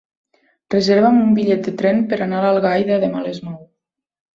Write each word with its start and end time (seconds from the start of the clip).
Reserva'm 0.75 1.21
un 1.27 1.37
bitllet 1.39 1.63
de 1.69 1.75
tren 1.85 2.03
per 2.11 2.21
anar 2.29 2.43
a 2.45 2.51
Algaida 2.57 3.03
demà 3.09 3.25
a 3.25 3.27
les 3.33 3.49
nou. 3.51 3.67